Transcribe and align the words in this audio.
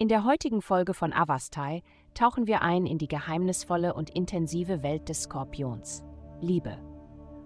In 0.00 0.08
der 0.08 0.24
heutigen 0.24 0.62
Folge 0.62 0.94
von 0.94 1.12
Avastai 1.12 1.82
tauchen 2.14 2.46
wir 2.46 2.62
ein 2.62 2.86
in 2.86 2.96
die 2.96 3.06
geheimnisvolle 3.06 3.92
und 3.92 4.08
intensive 4.08 4.82
Welt 4.82 5.10
des 5.10 5.24
Skorpions. 5.24 6.02
Liebe. 6.40 6.78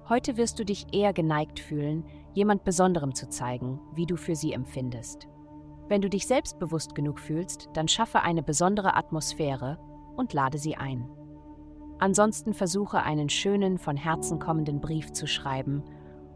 Heute 0.09 0.37
wirst 0.37 0.61
du 0.61 0.65
dich 0.65 0.87
eher 0.93 1.13
geneigt 1.13 1.59
fühlen, 1.59 2.05
jemand 2.33 2.63
Besonderem 2.63 3.13
zu 3.13 3.29
zeigen, 3.29 3.81
wie 3.97 4.07
du 4.07 4.15
für 4.15 4.37
sie 4.37 4.53
empfindest. 4.53 5.27
Wenn 5.89 6.01
du 6.01 6.09
dich 6.09 6.29
selbstbewusst 6.29 6.95
genug 6.95 7.19
fühlst, 7.19 7.71
dann 7.73 7.89
schaffe 7.89 8.21
eine 8.21 8.45
besondere 8.45 8.95
Atmosphäre 8.95 9.81
und 10.15 10.33
lade 10.33 10.59
sie 10.59 10.77
ein. 10.77 11.11
Ansonsten 11.99 12.55
versuche 12.55 13.03
einen 13.03 13.31
schönen, 13.31 13.79
von 13.79 13.97
Herzen 13.97 14.39
kommenden 14.39 14.81
Brief 14.81 15.11
zu 15.11 15.27
schreiben 15.27 15.83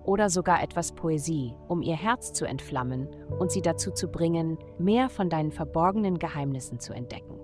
oder 0.09 0.31
sogar 0.31 0.63
etwas 0.63 0.93
Poesie, 0.93 1.55
um 1.69 1.83
ihr 1.83 1.95
Herz 1.95 2.33
zu 2.33 2.47
entflammen 2.47 3.09
und 3.39 3.53
sie 3.53 3.61
dazu 3.61 3.91
zu 3.91 4.09
bringen, 4.09 4.57
mehr 4.79 5.11
von 5.11 5.29
deinen 5.29 5.53
verborgenen 5.53 6.19
Geheimnissen 6.19 6.81
zu 6.81 6.95
entdecken. 6.95 7.39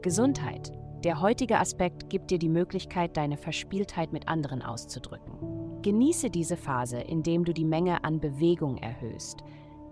Gesundheit. 0.00 0.72
Der 1.04 1.20
heutige 1.20 1.58
Aspekt 1.58 2.08
gibt 2.08 2.30
dir 2.30 2.38
die 2.38 2.48
Möglichkeit, 2.48 3.18
deine 3.18 3.36
Verspieltheit 3.36 4.14
mit 4.14 4.28
anderen 4.28 4.62
auszudrücken. 4.62 5.82
Genieße 5.82 6.30
diese 6.30 6.56
Phase, 6.56 6.98
indem 6.98 7.44
du 7.44 7.52
die 7.52 7.66
Menge 7.66 8.02
an 8.02 8.18
Bewegung 8.18 8.78
erhöhst. 8.78 9.44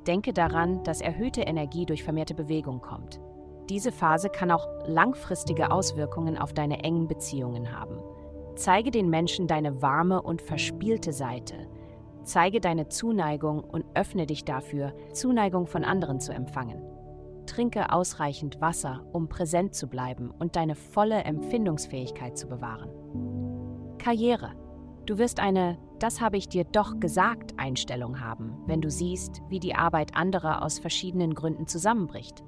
Denke 0.06 0.32
daran, 0.32 0.82
dass 0.84 1.02
erhöhte 1.02 1.42
Energie 1.42 1.84
durch 1.84 2.04
vermehrte 2.04 2.34
Bewegung 2.34 2.80
kommt. 2.80 3.20
Diese 3.68 3.92
Phase 3.92 4.30
kann 4.30 4.50
auch 4.50 4.66
langfristige 4.86 5.70
Auswirkungen 5.70 6.38
auf 6.38 6.54
deine 6.54 6.82
engen 6.82 7.06
Beziehungen 7.06 7.78
haben. 7.78 7.98
Zeige 8.54 8.90
den 8.90 9.08
Menschen 9.08 9.46
deine 9.46 9.82
warme 9.82 10.22
und 10.22 10.42
verspielte 10.42 11.12
Seite. 11.12 11.68
Zeige 12.24 12.60
deine 12.60 12.88
Zuneigung 12.88 13.64
und 13.64 13.84
öffne 13.94 14.26
dich 14.26 14.44
dafür, 14.44 14.94
Zuneigung 15.12 15.66
von 15.66 15.84
anderen 15.84 16.20
zu 16.20 16.32
empfangen. 16.32 16.82
Trinke 17.46 17.92
ausreichend 17.92 18.60
Wasser, 18.60 19.04
um 19.12 19.28
präsent 19.28 19.74
zu 19.74 19.88
bleiben 19.88 20.30
und 20.30 20.54
deine 20.54 20.74
volle 20.74 21.24
Empfindungsfähigkeit 21.24 22.38
zu 22.38 22.46
bewahren. 22.46 22.90
Karriere. 23.98 24.52
Du 25.06 25.18
wirst 25.18 25.40
eine 25.40 25.78
Das 25.98 26.20
habe 26.20 26.36
ich 26.36 26.48
dir 26.48 26.64
doch 26.64 26.98
gesagt 26.98 27.54
Einstellung 27.58 28.20
haben, 28.20 28.56
wenn 28.66 28.80
du 28.80 28.90
siehst, 28.90 29.40
wie 29.48 29.60
die 29.60 29.74
Arbeit 29.74 30.16
anderer 30.16 30.62
aus 30.62 30.78
verschiedenen 30.80 31.34
Gründen 31.34 31.66
zusammenbricht. 31.66 32.42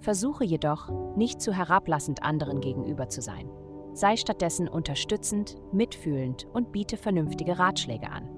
Versuche 0.00 0.44
jedoch, 0.44 0.88
nicht 1.16 1.40
zu 1.40 1.52
herablassend 1.52 2.22
anderen 2.22 2.60
gegenüber 2.60 3.08
zu 3.08 3.20
sein. 3.20 3.48
Sei 3.94 4.16
stattdessen 4.16 4.68
unterstützend, 4.68 5.56
mitfühlend 5.70 6.46
und 6.52 6.72
biete 6.72 6.96
vernünftige 6.96 7.58
Ratschläge 7.58 8.10
an. 8.10 8.28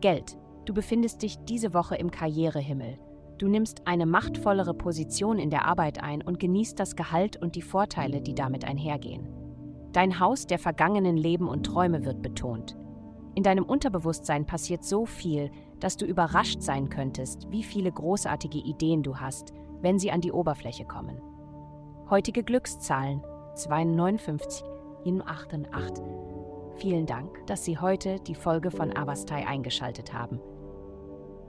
Geld. 0.00 0.36
Du 0.64 0.74
befindest 0.74 1.22
dich 1.22 1.38
diese 1.44 1.74
Woche 1.74 1.96
im 1.96 2.10
Karrierehimmel. 2.10 2.98
Du 3.38 3.48
nimmst 3.48 3.86
eine 3.86 4.04
machtvollere 4.04 4.74
Position 4.74 5.38
in 5.38 5.48
der 5.48 5.64
Arbeit 5.64 6.02
ein 6.02 6.22
und 6.22 6.38
genießt 6.38 6.78
das 6.78 6.96
Gehalt 6.96 7.40
und 7.40 7.54
die 7.54 7.62
Vorteile, 7.62 8.20
die 8.20 8.34
damit 8.34 8.64
einhergehen. 8.64 9.28
Dein 9.92 10.20
Haus 10.20 10.46
der 10.46 10.58
vergangenen 10.58 11.16
Leben 11.16 11.48
und 11.48 11.64
Träume 11.64 12.04
wird 12.04 12.20
betont. 12.20 12.76
In 13.34 13.42
deinem 13.42 13.64
Unterbewusstsein 13.64 14.44
passiert 14.44 14.84
so 14.84 15.06
viel, 15.06 15.50
dass 15.78 15.96
du 15.96 16.04
überrascht 16.04 16.62
sein 16.62 16.90
könntest, 16.90 17.50
wie 17.50 17.62
viele 17.62 17.90
großartige 17.90 18.58
Ideen 18.58 19.02
du 19.02 19.16
hast, 19.16 19.52
wenn 19.80 19.98
sie 19.98 20.10
an 20.10 20.20
die 20.20 20.32
Oberfläche 20.32 20.84
kommen. 20.84 21.20
Heutige 22.10 22.42
Glückszahlen 22.42 23.22
259 23.54 24.64
88. 25.04 26.04
Vielen 26.76 27.06
Dank, 27.06 27.46
dass 27.46 27.64
Sie 27.64 27.78
heute 27.78 28.20
die 28.20 28.34
Folge 28.34 28.70
von 28.70 28.96
Avastai 28.96 29.46
eingeschaltet 29.46 30.12
haben. 30.12 30.40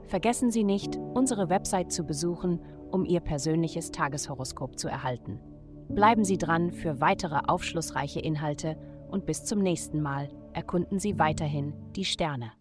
Vergessen 0.06 0.50
Sie 0.50 0.64
nicht, 0.64 0.96
unsere 1.14 1.48
Website 1.48 1.92
zu 1.92 2.04
besuchen, 2.04 2.60
um 2.90 3.04
Ihr 3.04 3.20
persönliches 3.20 3.90
Tageshoroskop 3.90 4.78
zu 4.78 4.88
erhalten. 4.88 5.40
Bleiben 5.88 6.24
Sie 6.24 6.38
dran 6.38 6.70
für 6.70 7.00
weitere 7.00 7.40
aufschlussreiche 7.46 8.20
Inhalte 8.20 8.76
und 9.10 9.26
bis 9.26 9.44
zum 9.44 9.60
nächsten 9.60 10.00
Mal 10.00 10.28
erkunden 10.52 10.98
Sie 10.98 11.18
weiterhin 11.18 11.72
die 11.94 12.04
Sterne. 12.04 12.52